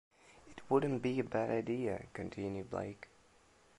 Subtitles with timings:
[0.49, 3.07] "It wouldn't be a bad idea," continued Blake.